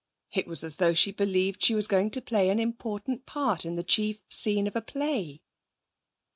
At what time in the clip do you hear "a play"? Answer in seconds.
4.75-5.43